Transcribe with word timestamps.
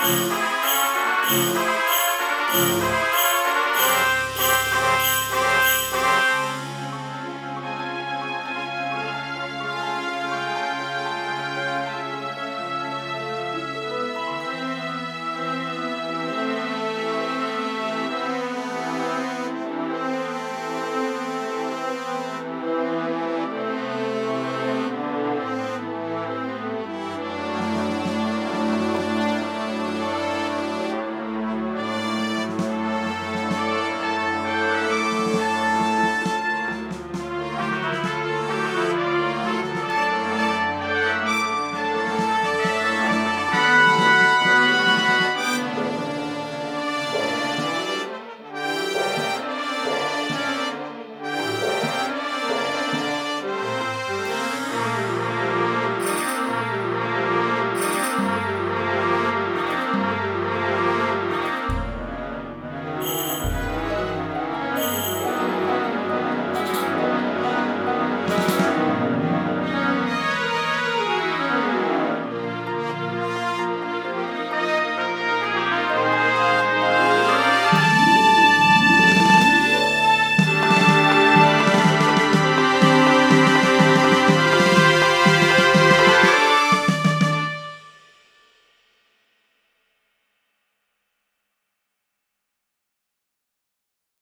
Música 0.00 1.67